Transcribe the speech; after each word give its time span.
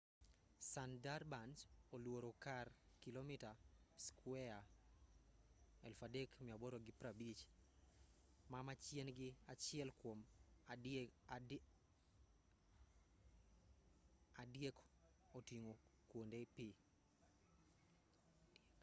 sundarbans 0.71 1.59
oluoro 1.95 2.31
kar 2.45 2.67
kilomita 3.03 3.51
skueya 4.05 4.59
3,850 5.83 7.41
ma 8.51 8.59
machiegni 8.67 9.27
achiel 9.53 9.89
kuom 10.01 10.19
adiek 14.45 14.75
oting'o 15.37 15.73
kuonde 16.09 16.39
pi 16.55 16.67